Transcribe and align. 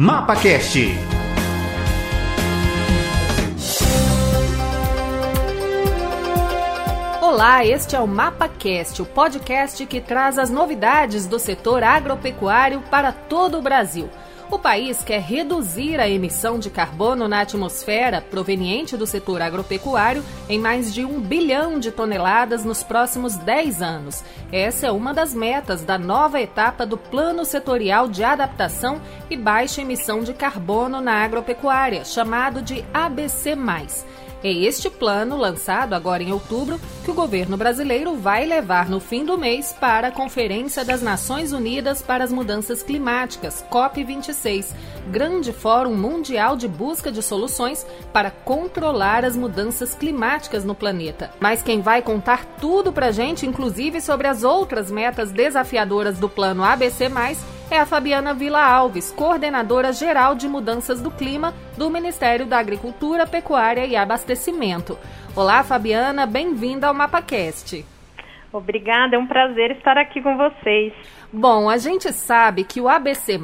MapaCast. 0.00 0.78
Olá, 7.20 7.66
este 7.66 7.96
é 7.96 8.00
o 8.00 8.06
MapaCast, 8.06 9.02
o 9.02 9.04
podcast 9.04 9.84
que 9.86 10.00
traz 10.00 10.38
as 10.38 10.50
novidades 10.50 11.26
do 11.26 11.40
setor 11.40 11.82
agropecuário 11.82 12.80
para 12.82 13.10
todo 13.10 13.58
o 13.58 13.60
Brasil. 13.60 14.08
O 14.50 14.58
país 14.58 15.02
quer 15.02 15.20
reduzir 15.20 16.00
a 16.00 16.08
emissão 16.08 16.58
de 16.58 16.70
carbono 16.70 17.28
na 17.28 17.42
atmosfera 17.42 18.22
proveniente 18.22 18.96
do 18.96 19.06
setor 19.06 19.42
agropecuário 19.42 20.24
em 20.48 20.58
mais 20.58 20.92
de 20.92 21.04
um 21.04 21.20
bilhão 21.20 21.78
de 21.78 21.92
toneladas 21.92 22.64
nos 22.64 22.82
próximos 22.82 23.36
10 23.36 23.82
anos. 23.82 24.24
Essa 24.50 24.86
é 24.86 24.90
uma 24.90 25.12
das 25.12 25.34
metas 25.34 25.82
da 25.82 25.98
nova 25.98 26.40
etapa 26.40 26.86
do 26.86 26.96
Plano 26.96 27.44
Setorial 27.44 28.08
de 28.08 28.24
Adaptação 28.24 29.02
e 29.28 29.36
Baixa 29.36 29.82
Emissão 29.82 30.22
de 30.22 30.32
Carbono 30.32 30.98
na 30.98 31.22
Agropecuária, 31.22 32.02
chamado 32.06 32.62
de 32.62 32.82
ABC. 32.92 33.54
É 34.42 34.52
este 34.52 34.88
plano, 34.88 35.36
lançado 35.36 35.94
agora 35.94 36.22
em 36.22 36.32
outubro, 36.32 36.80
que 37.04 37.10
o 37.10 37.14
governo 37.14 37.56
brasileiro 37.56 38.14
vai 38.14 38.46
levar 38.46 38.88
no 38.88 39.00
fim 39.00 39.24
do 39.24 39.36
mês 39.36 39.74
para 39.80 40.08
a 40.08 40.12
Conferência 40.12 40.84
das 40.84 41.02
Nações 41.02 41.52
Unidas 41.52 42.02
para 42.02 42.22
as 42.22 42.32
Mudanças 42.32 42.80
Climáticas, 42.80 43.64
COP26, 43.68 44.72
grande 45.10 45.52
fórum 45.52 45.92
mundial 45.92 46.56
de 46.56 46.68
busca 46.68 47.10
de 47.10 47.20
soluções 47.20 47.84
para 48.12 48.30
controlar 48.30 49.24
as 49.24 49.34
mudanças 49.34 49.92
climáticas 49.94 50.64
no 50.64 50.74
planeta. 50.74 51.32
Mas 51.40 51.60
quem 51.60 51.80
vai 51.80 52.00
contar 52.00 52.44
tudo 52.60 52.92
para 52.92 53.06
a 53.06 53.12
gente, 53.12 53.44
inclusive 53.44 54.00
sobre 54.00 54.28
as 54.28 54.44
outras 54.44 54.88
metas 54.88 55.32
desafiadoras 55.32 56.16
do 56.16 56.28
plano 56.28 56.62
ABC, 56.62 57.08
é 57.70 57.78
a 57.78 57.86
Fabiana 57.86 58.32
Vila 58.32 58.62
Alves, 58.62 59.12
coordenadora 59.12 59.92
geral 59.92 60.34
de 60.34 60.48
mudanças 60.48 61.02
do 61.02 61.10
clima 61.10 61.52
do 61.76 61.90
Ministério 61.90 62.46
da 62.46 62.58
Agricultura, 62.58 63.26
Pecuária 63.26 63.84
e 63.84 63.94
Abastecimento. 63.94 64.98
Olá, 65.36 65.62
Fabiana, 65.62 66.26
bem-vinda 66.26 66.86
ao 66.86 66.94
MapaCast. 66.94 67.84
Obrigada, 68.50 69.16
é 69.16 69.18
um 69.18 69.26
prazer 69.26 69.72
estar 69.72 69.98
aqui 69.98 70.22
com 70.22 70.36
vocês. 70.36 70.94
Bom, 71.30 71.68
a 71.68 71.76
gente 71.76 72.10
sabe 72.10 72.64
que 72.64 72.80
o 72.80 72.88
ABC, 72.88 73.38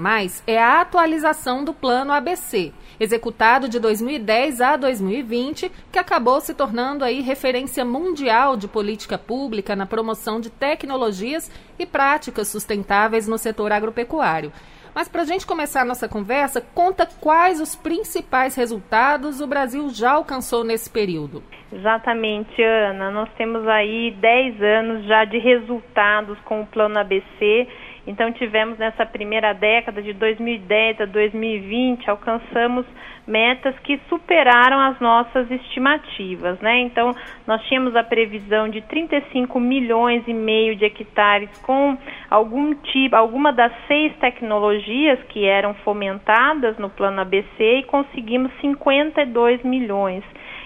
é 0.47 0.59
a 0.59 0.81
atualização 0.81 1.63
do 1.63 1.75
plano 1.75 2.15
ABC, 2.15 2.73
executado 2.99 3.69
de 3.69 3.79
2010 3.79 4.63
a 4.63 4.77
2020, 4.79 5.71
que 5.93 5.99
acabou 5.99 6.41
se 6.41 6.55
tornando 6.55 7.05
aí 7.05 7.21
referência 7.21 7.85
mundial 7.85 8.57
de 8.57 8.67
política 8.67 9.19
pública 9.19 9.77
na 9.77 9.85
promoção 9.85 10.41
de 10.41 10.49
tecnologias 10.49 11.51
e 11.79 11.85
práticas 11.85 12.49
sustentáveis 12.49 13.29
no 13.29 13.37
setor 13.37 13.71
agropecuário. 13.71 14.51
Mas 14.95 15.09
para 15.09 15.23
a 15.23 15.25
gente 15.25 15.47
começar 15.47 15.83
a 15.83 15.85
nossa 15.85 16.09
conversa, 16.09 16.61
conta 16.61 17.07
quais 17.21 17.61
os 17.61 17.75
principais 17.75 18.55
resultados 18.55 19.41
o 19.41 19.47
Brasil 19.47 19.89
já 19.89 20.13
alcançou 20.13 20.63
nesse 20.63 20.89
período. 20.89 21.43
Exatamente, 21.73 22.63
Ana. 22.63 23.11
Nós 23.11 23.29
temos 23.37 23.67
aí 23.67 24.13
10 24.13 24.63
anos 24.63 25.07
já 25.07 25.25
de 25.25 25.39
resultados 25.39 26.39
com 26.45 26.61
o 26.61 26.67
Plano 26.67 26.99
ABC 26.99 27.67
então 28.07 28.33
tivemos 28.33 28.79
nessa 28.79 29.07
primeira 29.07 29.53
década 29.53 30.03
de 30.03 30.13
2010 30.13 31.01
a 31.01 31.05
2020 31.07 32.11
alcançamos 32.11 32.87
metas 33.27 33.75
que 33.81 33.99
superaram 34.09 34.79
as 34.81 35.01
nossas 35.01 35.51
estimativas, 35.51 36.61
né? 36.61 36.81
Então 36.81 37.11
nós 37.47 37.63
tínhamos 37.65 37.97
a 37.97 38.05
previsão 38.05 38.69
de 38.69 38.83
35 38.83 39.59
milhões 39.59 40.23
e 40.27 40.35
meio 40.35 40.77
de 40.77 40.85
hectares 40.85 41.49
com 41.63 41.97
algum 42.31 42.75
tipo, 42.75 43.17
alguma 43.17 43.53
das 43.53 43.73
seis 43.87 44.15
tecnologias 44.19 45.19
que 45.31 45.47
eram 45.47 45.75
fomentadas 45.75 46.77
no 46.79 46.91
plano 46.91 47.21
ABC 47.23 47.79
e 47.79 47.83
conseguimos 47.85 48.53
52 48.61 49.63
milhões 49.63 50.23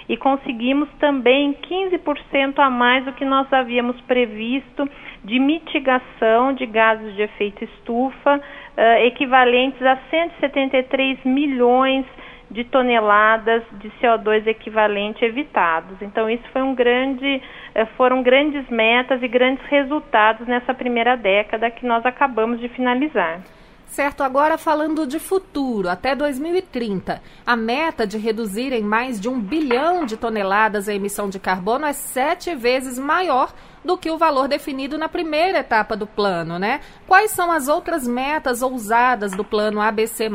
e 0.08 0.16
conseguimos 0.16 0.88
também 0.98 1.52
15% 1.52 2.58
a 2.58 2.70
mais 2.70 3.04
do 3.04 3.12
que 3.12 3.24
nós 3.24 3.52
havíamos 3.52 4.00
previsto 4.02 4.88
de 5.22 5.38
mitigação 5.38 6.54
de 6.54 6.64
gases 6.64 7.14
de 7.14 7.22
efeito 7.22 7.64
estufa, 7.64 8.36
uh, 8.36 9.04
equivalentes 9.04 9.82
a 9.82 9.98
173 10.10 11.24
milhões 11.24 12.06
de 12.50 12.64
toneladas 12.64 13.62
de 13.72 13.90
CO2 14.00 14.46
equivalente 14.46 15.22
evitados. 15.22 16.00
Então 16.00 16.30
isso 16.30 16.48
foi 16.52 16.62
um 16.62 16.74
grande, 16.74 17.42
uh, 17.76 17.86
foram 17.96 18.22
grandes 18.22 18.66
metas 18.70 19.22
e 19.22 19.28
grandes 19.28 19.62
resultados 19.66 20.46
nessa 20.46 20.72
primeira 20.72 21.16
década 21.16 21.70
que 21.70 21.84
nós 21.84 22.06
acabamos 22.06 22.58
de 22.60 22.68
finalizar. 22.70 23.40
Certo, 23.88 24.22
agora 24.22 24.58
falando 24.58 25.06
de 25.06 25.18
futuro, 25.18 25.88
até 25.88 26.14
2030, 26.14 27.22
a 27.44 27.56
meta 27.56 28.06
de 28.06 28.18
reduzir 28.18 28.72
em 28.72 28.82
mais 28.82 29.18
de 29.18 29.28
um 29.28 29.40
bilhão 29.40 30.04
de 30.04 30.16
toneladas 30.16 30.88
a 30.88 30.94
emissão 30.94 31.28
de 31.28 31.38
carbono 31.38 31.86
é 31.86 31.92
sete 31.94 32.54
vezes 32.54 32.98
maior 32.98 33.52
do 33.88 33.96
que 33.96 34.10
o 34.10 34.18
valor 34.18 34.48
definido 34.48 34.98
na 34.98 35.08
primeira 35.08 35.60
etapa 35.60 35.96
do 35.96 36.06
plano, 36.06 36.58
né? 36.58 36.80
Quais 37.06 37.30
são 37.30 37.50
as 37.50 37.68
outras 37.68 38.06
metas 38.06 38.60
ousadas 38.60 39.34
do 39.34 39.42
plano 39.42 39.80
ABC? 39.80 40.28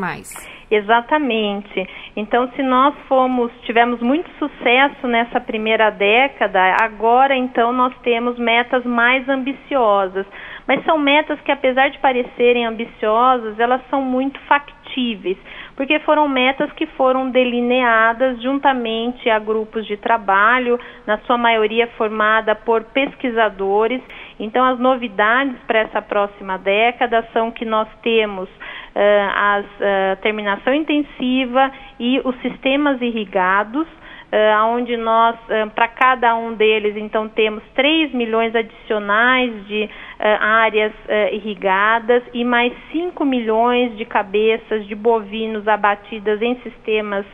Exatamente. 0.72 1.88
Então, 2.16 2.52
se 2.56 2.64
nós 2.64 2.96
fomos, 3.08 3.52
tivemos 3.62 4.02
muito 4.02 4.28
sucesso 4.40 5.06
nessa 5.08 5.40
primeira 5.40 5.92
década, 5.92 6.78
agora 6.82 7.38
então 7.38 7.72
nós 7.72 7.94
temos 8.02 8.40
metas 8.40 8.84
mais 8.84 9.30
ambiciosas. 9.30 10.26
Mas 10.68 10.84
são 10.84 10.98
metas 10.98 11.40
que, 11.42 11.52
apesar 11.52 11.90
de 11.90 12.00
parecerem 12.00 12.66
ambiciosas, 12.66 13.60
elas 13.60 13.82
são 13.92 14.02
muito 14.02 14.40
factíveis, 14.48 15.38
porque 15.76 16.00
foram 16.00 16.28
metas 16.28 16.72
que 16.74 16.86
foram 16.88 17.30
delineadas 17.30 18.42
juntamente 18.42 19.30
a 19.30 19.40
grupos 19.40 19.86
de 19.86 19.98
trabalho, 19.98 20.80
na 21.06 21.18
sua 21.20 21.38
maioria 21.38 21.88
formada 21.98 22.56
por 22.56 22.84
pesquisadores. 22.86 24.02
Então, 24.40 24.66
as 24.66 24.80
novidades 24.80 25.56
para 25.66 25.80
essa 25.80 26.02
próxima 26.02 26.58
década 26.58 27.28
são 27.34 27.52
que 27.52 27.66
nós 27.66 27.88
temos 28.02 28.50
uh, 28.50 29.30
a 29.36 29.62
uh, 29.62 30.22
terminação 30.22 30.74
intensiva 30.74 31.72
e 32.00 32.22
os 32.24 32.36
sistemas 32.42 33.02
irrigados 33.02 33.88
uh, 34.34 34.66
onde 34.66 34.98
nós, 34.98 35.36
uh, 35.36 35.70
para 35.76 35.88
cada 35.88 36.36
um 36.36 36.56
deles, 36.56 36.98
então, 36.98 37.30
temos 37.30 37.64
3 37.76 38.12
milhões 38.14 38.56
adicionais 38.56 39.68
de 39.68 39.84
uh, 39.84 39.90
áreas 40.42 40.92
uh, 40.92 41.34
irrigadas 41.34 42.24
e 42.34 42.44
mais 42.44 42.74
5 42.92 43.24
milhões 43.24 43.96
de 43.96 44.06
cabeças 44.06 44.88
de 44.88 44.96
bovinos 44.96 45.68
abatidas 45.68 46.42
em 46.42 46.56
sistemas 46.62 47.26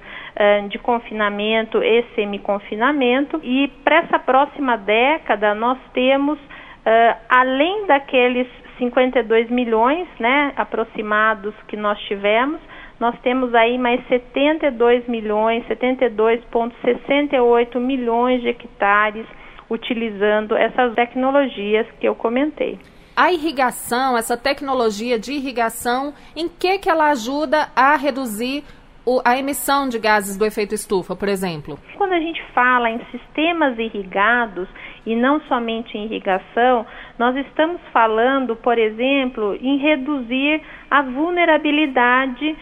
de 0.69 0.79
confinamento 0.79 1.83
e 1.83 2.01
semi-confinamento. 2.15 3.41
E 3.43 3.67
para 3.83 3.97
essa 3.97 4.17
próxima 4.17 4.77
década, 4.77 5.53
nós 5.53 5.77
temos, 5.91 6.39
além 7.27 7.85
daqueles 7.87 8.47
52 8.77 9.49
milhões 9.49 10.07
né, 10.17 10.53
aproximados 10.55 11.53
que 11.67 11.75
nós 11.75 11.99
tivemos, 12.03 12.61
nós 12.99 13.17
temos 13.21 13.55
aí 13.55 13.77
mais 13.77 14.05
72 14.07 15.07
milhões, 15.07 15.65
72,68 15.67 17.79
milhões 17.79 18.41
de 18.41 18.49
hectares 18.49 19.25
utilizando 19.69 20.55
essas 20.55 20.95
tecnologias 20.95 21.85
que 21.99 22.07
eu 22.07 22.15
comentei. 22.15 22.79
A 23.15 23.31
irrigação, 23.31 24.17
essa 24.17 24.35
tecnologia 24.35 25.19
de 25.19 25.33
irrigação, 25.33 26.11
em 26.35 26.49
que, 26.49 26.79
que 26.79 26.89
ela 26.89 27.11
ajuda 27.11 27.69
a 27.75 27.95
reduzir 27.95 28.63
o, 29.05 29.21
a 29.23 29.37
emissão 29.37 29.87
de 29.87 29.99
gases 29.99 30.35
do 30.37 30.45
efeito 30.45 30.75
estufa, 30.75 31.15
por 31.15 31.27
exemplo? 31.27 31.77
Quando 31.97 32.13
a 32.13 32.19
gente 32.19 32.41
fala 32.53 32.89
em 32.89 32.99
sistemas 33.11 33.77
irrigados, 33.77 34.67
e 35.05 35.15
não 35.15 35.39
somente 35.41 35.97
em 35.97 36.05
irrigação, 36.05 36.85
nós 37.17 37.35
estamos 37.35 37.81
falando, 37.91 38.55
por 38.55 38.77
exemplo, 38.77 39.57
em 39.59 39.77
reduzir 39.77 40.61
a 40.89 41.01
vulnerabilidade 41.01 42.55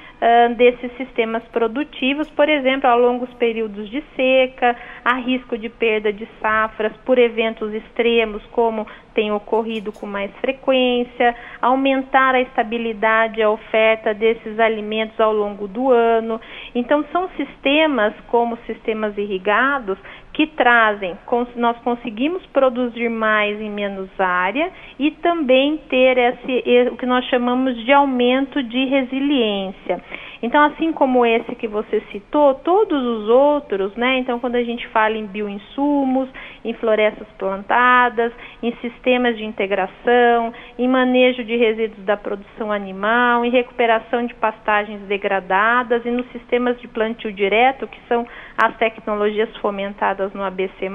desses 0.55 0.91
sistemas 0.97 1.43
produtivos, 1.49 2.29
por 2.31 2.49
exemplo, 2.49 2.89
a 2.89 2.95
longos 2.95 3.31
períodos 3.35 3.89
de 3.89 4.03
seca, 4.15 4.75
a 5.05 5.15
risco 5.15 5.57
de 5.57 5.69
perda 5.69 6.11
de 6.11 6.27
safras 6.41 6.91
por 7.05 7.19
eventos 7.19 7.71
extremos, 7.73 8.43
como 8.47 8.87
tem 9.13 9.31
ocorrido 9.31 9.91
com 9.91 10.05
mais 10.05 10.31
frequência, 10.37 11.35
aumentar 11.61 12.35
a 12.35 12.41
estabilidade 12.41 13.39
e 13.39 13.43
a 13.43 13.49
oferta 13.49 14.13
desses 14.13 14.59
alimentos 14.59 15.19
ao 15.19 15.33
longo 15.33 15.67
do 15.67 15.91
ano. 15.91 16.41
Então, 16.73 17.05
são 17.11 17.29
sistemas, 17.37 18.13
como 18.27 18.57
sistemas 18.65 19.17
irrigados, 19.17 19.97
que 20.37 20.45
trazem, 20.45 21.17
nós 21.55 21.75
conseguimos 21.79 22.45
produzir 22.53 23.09
mais 23.09 23.59
em 23.59 23.71
menos 23.71 24.07
área 24.19 24.71
e 24.99 25.09
também 25.09 25.77
ter 25.89 26.15
esse, 26.15 26.89
o 26.91 26.95
que 26.95 27.07
nós 27.07 27.25
chamamos 27.25 27.75
de 27.83 27.91
aumento 27.91 28.61
de 28.61 28.85
resiliência. 28.85 29.99
Então, 30.41 30.63
assim 30.65 30.93
como 30.93 31.25
esse 31.25 31.55
que 31.55 31.67
você 31.67 32.01
citou, 32.11 32.55
todos 32.55 33.03
os 33.03 33.29
outros, 33.29 33.95
né? 33.95 34.17
Então, 34.19 34.39
quando 34.39 34.55
a 34.55 34.63
gente 34.63 34.87
fala 34.89 35.15
em 35.17 35.25
bioinsumos, 35.25 36.29
em 36.63 36.73
florestas 36.73 37.27
plantadas, 37.37 38.31
em 38.61 38.71
sistemas 38.77 39.37
de 39.37 39.45
integração, 39.45 40.53
em 40.77 40.87
manejo 40.87 41.43
de 41.43 41.55
resíduos 41.55 42.05
da 42.05 42.17
produção 42.17 42.71
animal, 42.71 43.43
em 43.43 43.49
recuperação 43.49 44.25
de 44.25 44.33
pastagens 44.35 45.01
degradadas 45.01 46.05
e 46.05 46.11
nos 46.11 46.27
sistemas 46.31 46.79
de 46.79 46.87
plantio 46.87 47.31
direto, 47.31 47.87
que 47.87 47.99
são 48.07 48.27
as 48.57 48.75
tecnologias 48.77 49.55
fomentadas 49.57 50.33
no 50.33 50.43
ABC+, 50.43 50.89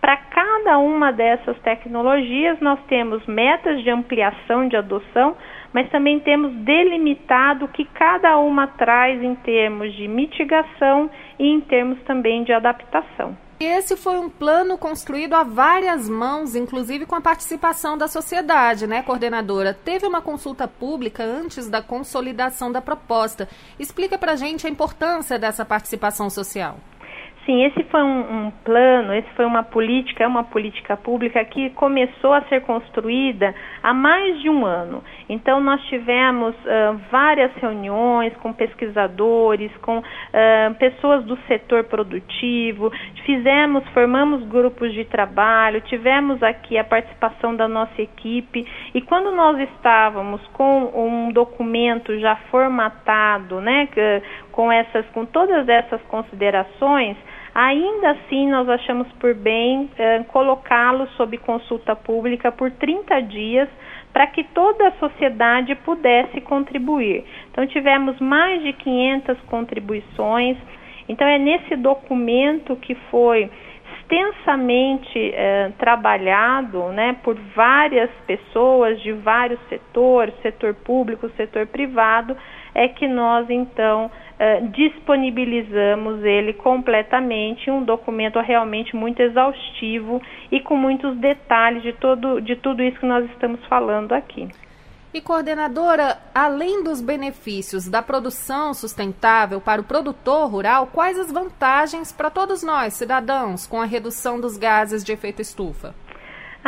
para 0.00 0.16
cada 0.16 0.78
uma 0.78 1.12
dessas 1.12 1.58
tecnologias, 1.60 2.60
nós 2.60 2.78
temos 2.86 3.26
metas 3.26 3.82
de 3.82 3.90
ampliação 3.90 4.68
de 4.68 4.76
adoção 4.76 5.36
mas 5.72 5.90
também 5.90 6.20
temos 6.20 6.52
delimitado 6.56 7.64
o 7.64 7.68
que 7.68 7.84
cada 7.84 8.38
uma 8.38 8.66
traz 8.66 9.22
em 9.22 9.34
termos 9.34 9.94
de 9.94 10.08
mitigação 10.08 11.10
e 11.38 11.46
em 11.46 11.60
termos 11.60 12.00
também 12.02 12.44
de 12.44 12.52
adaptação. 12.52 13.36
Esse 13.58 13.96
foi 13.96 14.18
um 14.18 14.28
plano 14.28 14.76
construído 14.76 15.32
a 15.32 15.42
várias 15.42 16.10
mãos, 16.10 16.54
inclusive 16.54 17.06
com 17.06 17.14
a 17.14 17.22
participação 17.22 17.96
da 17.96 18.06
sociedade, 18.06 18.86
né, 18.86 19.02
coordenadora? 19.02 19.72
Teve 19.72 20.06
uma 20.06 20.20
consulta 20.20 20.68
pública 20.68 21.24
antes 21.24 21.66
da 21.66 21.80
consolidação 21.80 22.70
da 22.70 22.82
proposta. 22.82 23.48
Explica 23.78 24.18
para 24.18 24.36
gente 24.36 24.66
a 24.66 24.70
importância 24.70 25.38
dessa 25.38 25.64
participação 25.64 26.28
social. 26.28 26.76
Sim, 27.46 27.62
esse 27.62 27.84
foi 27.84 28.02
um, 28.02 28.46
um, 28.46 28.50
plano, 28.64 29.14
esse 29.14 29.30
foi 29.36 29.44
uma 29.44 29.62
política, 29.62 30.24
é 30.24 30.26
uma 30.26 30.42
política 30.42 30.96
pública 30.96 31.44
que 31.44 31.70
começou 31.70 32.32
a 32.32 32.42
ser 32.42 32.62
construída 32.62 33.54
há 33.84 33.94
mais 33.94 34.40
de 34.42 34.50
um 34.50 34.66
ano. 34.66 35.04
Então, 35.28 35.60
nós 35.60 35.80
tivemos 35.84 36.56
uh, 36.56 37.00
várias 37.08 37.54
reuniões 37.54 38.34
com 38.38 38.52
pesquisadores, 38.52 39.70
com 39.76 39.98
uh, 39.98 40.74
pessoas 40.76 41.24
do 41.24 41.36
setor 41.46 41.84
produtivo, 41.84 42.90
fizemos, 43.24 43.86
formamos 43.90 44.42
grupos 44.48 44.92
de 44.92 45.04
trabalho, 45.04 45.80
tivemos 45.82 46.42
aqui 46.42 46.76
a 46.76 46.82
participação 46.82 47.54
da 47.54 47.68
nossa 47.68 48.02
equipe 48.02 48.66
e 48.92 49.00
quando 49.02 49.30
nós 49.30 49.56
estávamos 49.70 50.44
com 50.48 50.90
um 50.96 51.30
documento 51.30 52.18
já 52.18 52.34
formatado, 52.50 53.60
né, 53.60 53.88
com 54.50 54.72
essas, 54.72 55.06
com 55.10 55.24
todas 55.24 55.68
essas 55.68 56.02
considerações, 56.02 57.16
Ainda 57.58 58.10
assim, 58.10 58.50
nós 58.50 58.68
achamos 58.68 59.10
por 59.14 59.32
bem 59.32 59.88
eh, 59.96 60.22
colocá-lo 60.24 61.08
sob 61.16 61.38
consulta 61.38 61.96
pública 61.96 62.52
por 62.52 62.70
30 62.70 63.22
dias 63.22 63.66
para 64.12 64.26
que 64.26 64.44
toda 64.44 64.88
a 64.88 64.92
sociedade 64.98 65.74
pudesse 65.76 66.38
contribuir. 66.42 67.24
Então, 67.50 67.66
tivemos 67.66 68.20
mais 68.20 68.62
de 68.62 68.74
500 68.74 69.40
contribuições. 69.46 70.58
Então, 71.08 71.26
é 71.26 71.38
nesse 71.38 71.76
documento 71.76 72.76
que 72.76 72.94
foi 73.10 73.50
extensamente 74.06 75.18
eh, 75.18 75.72
trabalhado 75.78 76.92
né, 76.92 77.16
por 77.24 77.36
várias 77.54 78.10
pessoas 78.26 79.00
de 79.00 79.12
vários 79.12 79.58
setores, 79.70 80.34
setor 80.42 80.74
público, 80.74 81.30
setor 81.30 81.66
privado, 81.66 82.36
é 82.74 82.88
que 82.88 83.08
nós 83.08 83.48
então 83.48 84.10
uh, 84.38 84.68
disponibilizamos 84.68 86.24
ele 86.24 86.52
completamente, 86.52 87.70
um 87.70 87.82
documento 87.82 88.38
realmente 88.40 88.94
muito 88.94 89.20
exaustivo 89.20 90.20
e 90.50 90.60
com 90.60 90.76
muitos 90.76 91.16
detalhes 91.16 91.82
de, 91.82 91.92
todo, 91.92 92.40
de 92.40 92.56
tudo 92.56 92.82
isso 92.82 93.00
que 93.00 93.06
nós 93.06 93.24
estamos 93.30 93.64
falando 93.66 94.12
aqui. 94.12 94.48
E 95.14 95.20
coordenadora, 95.20 96.18
além 96.34 96.84
dos 96.84 97.00
benefícios 97.00 97.88
da 97.88 98.02
produção 98.02 98.74
sustentável 98.74 99.60
para 99.62 99.80
o 99.80 99.84
produtor 99.84 100.50
rural, 100.50 100.88
quais 100.92 101.18
as 101.18 101.32
vantagens 101.32 102.12
para 102.12 102.28
todos 102.28 102.62
nós, 102.62 102.92
cidadãos, 102.92 103.66
com 103.66 103.80
a 103.80 103.86
redução 103.86 104.38
dos 104.38 104.58
gases 104.58 105.02
de 105.02 105.12
efeito 105.12 105.40
estufa? 105.40 105.94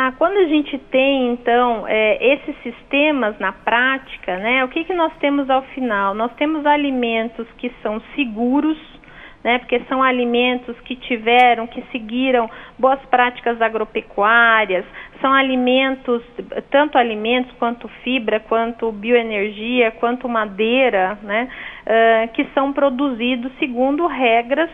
Ah, 0.01 0.13
quando 0.17 0.37
a 0.37 0.45
gente 0.45 0.77
tem, 0.77 1.33
então, 1.33 1.85
é, 1.85 2.33
esses 2.33 2.55
sistemas 2.63 3.37
na 3.37 3.51
prática, 3.51 4.37
né, 4.37 4.63
o 4.63 4.69
que, 4.69 4.85
que 4.85 4.93
nós 4.93 5.11
temos 5.19 5.49
ao 5.49 5.61
final? 5.73 6.13
Nós 6.13 6.31
temos 6.35 6.65
alimentos 6.65 7.45
que 7.57 7.69
são 7.83 8.01
seguros, 8.15 8.77
né, 9.43 9.57
porque 9.57 9.81
são 9.89 10.01
alimentos 10.01 10.79
que 10.85 10.95
tiveram, 10.95 11.67
que 11.67 11.83
seguiram 11.91 12.49
boas 12.77 13.01
práticas 13.07 13.61
agropecuárias, 13.61 14.85
são 15.19 15.33
alimentos, 15.33 16.23
tanto 16.71 16.97
alimentos 16.97 17.51
quanto 17.59 17.89
fibra, 18.01 18.39
quanto 18.39 18.89
bioenergia, 18.93 19.91
quanto 19.91 20.29
madeira, 20.29 21.19
né, 21.21 21.49
uh, 21.85 22.31
que 22.31 22.45
são 22.53 22.71
produzidos 22.71 23.51
segundo 23.59 24.07
regras 24.07 24.69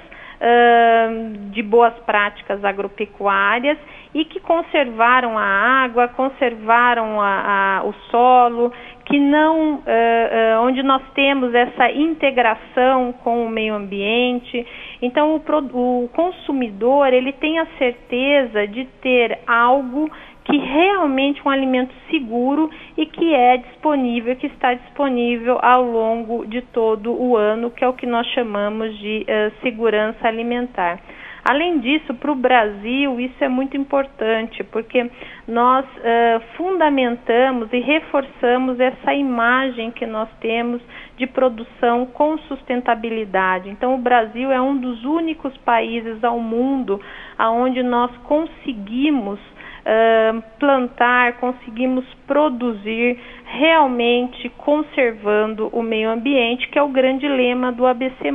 de 1.52 1.64
boas 1.64 1.94
práticas 2.06 2.64
agropecuárias 2.64 3.78
e 4.16 4.24
que 4.24 4.40
conservaram 4.40 5.38
a 5.38 5.44
água, 5.44 6.08
conservaram 6.08 7.20
a, 7.20 7.80
a, 7.80 7.84
o 7.84 7.94
solo, 8.10 8.72
que 9.04 9.20
não, 9.20 9.74
uh, 9.74 9.80
uh, 9.80 10.62
onde 10.62 10.82
nós 10.82 11.04
temos 11.14 11.54
essa 11.54 11.92
integração 11.92 13.12
com 13.26 13.46
o 13.46 13.50
meio 13.50 13.76
ambiente. 13.76 14.66
Então 15.02 15.36
o, 15.36 16.04
o 16.06 16.10
consumidor 16.14 17.12
ele 17.12 17.34
tem 17.34 17.60
a 17.60 17.66
certeza 17.78 18.66
de 18.66 18.86
ter 19.02 19.38
algo 19.46 20.10
que 20.46 20.58
realmente 20.58 21.42
um 21.46 21.50
alimento 21.50 21.94
seguro 22.10 22.70
e 22.96 23.06
que 23.06 23.34
é 23.34 23.58
disponível, 23.58 24.34
que 24.38 24.48
está 24.48 24.76
disponível 24.76 25.60
ao 25.62 25.84
longo 25.84 26.46
de 26.46 26.62
todo 26.62 27.12
o 27.12 27.36
ano, 27.36 27.70
que 27.70 27.84
é 27.84 27.88
o 27.88 27.94
que 27.94 28.06
nós 28.06 28.26
chamamos 28.28 28.98
de 28.98 29.26
uh, 29.28 29.62
segurança 29.62 30.26
alimentar. 30.26 31.02
Além 31.48 31.78
disso, 31.78 32.12
para 32.16 32.32
o 32.32 32.36
Brasil, 32.36 33.20
isso 33.20 33.44
é 33.44 33.48
muito 33.48 33.78
importante, 33.78 34.64
porque 34.64 35.08
nós 35.48 35.86
uh, 35.86 36.42
fundamentamos 36.58 37.72
e 37.72 37.80
reforçamos 37.82 38.80
essa 38.80 39.14
imagem 39.14 39.92
que 39.92 40.08
nós 40.08 40.28
temos 40.42 40.82
de 41.16 41.28
produção 41.28 42.08
com 42.08 42.36
sustentabilidade. 42.40 43.70
Então, 43.70 43.94
o 43.94 44.00
Brasil 44.00 44.52
é 44.52 44.60
um 44.60 44.76
dos 44.76 45.06
únicos 45.06 45.56
países 45.58 46.24
ao 46.24 46.40
mundo 46.40 47.00
onde 47.40 47.84
nós 47.84 48.10
conseguimos 48.24 49.40
uh, 49.40 50.42
plantar, 50.60 51.34
conseguimos 51.34 52.06
produzir 52.26 53.20
realmente 53.46 54.50
conservando 54.58 55.70
o 55.72 55.84
meio 55.84 56.10
ambiente, 56.10 56.68
que 56.70 56.80
é 56.80 56.82
o 56.82 56.90
grande 56.90 57.28
lema 57.28 57.72
do 57.72 57.86
ABC. 57.86 58.32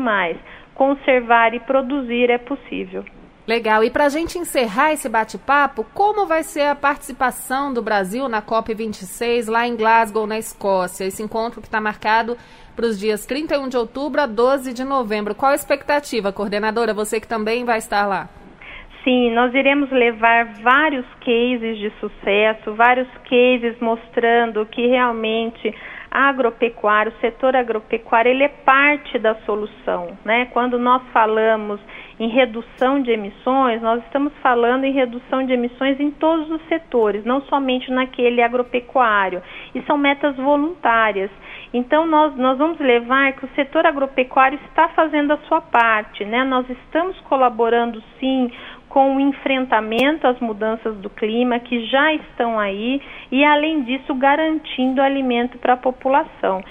Conservar 0.75 1.55
e 1.55 1.61
produzir 1.61 2.31
é 2.31 2.39
possível. 2.39 3.05
Legal. 3.47 3.83
E 3.83 3.91
para 3.91 4.05
a 4.05 4.09
gente 4.09 4.39
encerrar 4.39 4.93
esse 4.93 5.09
bate-papo, 5.09 5.85
como 5.93 6.25
vai 6.27 6.43
ser 6.43 6.63
a 6.63 6.75
participação 6.75 7.73
do 7.75 7.83
Brasil 7.83 8.29
na 8.29 8.41
COP26 8.41 9.51
lá 9.51 9.67
em 9.67 9.77
Glasgow, 9.77 10.27
na 10.27 10.39
Escócia? 10.39 11.05
Esse 11.05 11.23
encontro 11.23 11.61
que 11.61 11.67
está 11.67 11.81
marcado 11.81 12.37
para 12.77 12.87
os 12.87 12.99
dias 12.99 13.27
31 13.27 13.69
de 13.69 13.77
outubro 13.77 14.21
a 14.21 14.27
12 14.27 14.73
de 14.73 14.85
novembro. 14.85 15.35
Qual 15.35 15.51
a 15.51 15.55
expectativa, 15.55 16.33
coordenadora? 16.33 16.95
Você 16.95 17.21
que 17.21 17.27
também 17.27 17.65
vai 17.65 17.79
estar 17.79 18.07
lá. 18.07 18.29
Sim, 19.03 19.33
nós 19.33 19.53
iremos 19.55 19.91
levar 19.91 20.45
vários 20.63 21.07
cases 21.25 21.79
de 21.79 21.91
sucesso, 21.99 22.75
vários 22.75 23.09
cases 23.29 23.81
mostrando 23.81 24.65
que 24.67 24.87
realmente 24.87 25.75
agropecuário, 26.11 27.13
o 27.13 27.21
setor 27.21 27.55
agropecuário, 27.55 28.31
ele 28.31 28.43
é 28.43 28.49
parte 28.49 29.19
da 29.19 29.37
solução, 29.47 30.19
né? 30.25 30.47
Quando 30.47 30.79
nós 30.79 31.03
falamos 31.13 31.81
em 32.19 32.29
redução 32.29 33.01
de 33.01 33.11
emissões, 33.11 33.81
nós 33.81 34.03
estamos 34.05 34.33
falando 34.43 34.85
em 34.85 34.93
redução 34.93 35.47
de 35.47 35.53
emissões 35.53 35.99
em 36.01 36.11
todos 36.11 36.51
os 36.51 36.61
setores, 36.69 37.25
não 37.25 37.41
somente 37.43 37.91
naquele 37.91 38.43
agropecuário. 38.43 39.43
E 39.75 39.81
são 39.83 39.97
metas 39.97 40.37
voluntárias. 40.37 41.31
Então, 41.73 42.05
nós, 42.07 42.37
nós 42.37 42.59
vamos 42.59 42.79
levar 42.79 43.33
que 43.33 43.45
o 43.47 43.55
setor 43.55 43.87
agropecuário 43.87 44.59
está 44.67 44.89
fazendo 44.89 45.33
a 45.33 45.39
sua 45.49 45.61
parte, 45.61 46.25
né? 46.25 46.45
Nós 46.45 46.69
estamos 46.69 47.19
colaborando, 47.21 48.03
sim, 48.19 48.51
com 48.91 49.17
o 49.17 49.21
enfrentamento 49.21 50.27
às 50.27 50.39
mudanças 50.41 50.97
do 50.97 51.09
clima 51.09 51.59
que 51.61 51.87
já 51.87 52.13
estão 52.13 52.59
aí 52.59 53.01
e, 53.33 53.43
além 53.43 53.85
disso, 53.85 54.13
garantindo 54.15 55.01
alimento 55.01 55.57
para 55.59 55.75
a 55.75 55.79
população. 55.79 56.63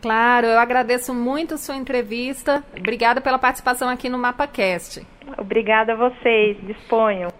Claro, 0.00 0.46
eu 0.46 0.58
agradeço 0.58 1.12
muito 1.12 1.54
a 1.54 1.58
sua 1.58 1.74
entrevista. 1.76 2.64
Obrigada 2.78 3.20
pela 3.20 3.38
participação 3.38 3.88
aqui 3.88 4.08
no 4.08 4.16
MapaCast. 4.16 5.04
Obrigada 5.36 5.94
a 5.94 5.96
vocês. 5.96 6.56
Disponham. 6.64 7.30